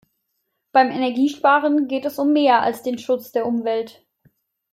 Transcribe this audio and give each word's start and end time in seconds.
Beim 0.71 0.89
Energiesparen 0.89 1.87
geht 1.87 2.05
es 2.05 2.17
um 2.17 2.33
mehr 2.33 2.63
als 2.63 2.81
den 2.81 2.97
Schutz 2.97 3.33
der 3.33 3.45
Umwelt. 3.45 4.03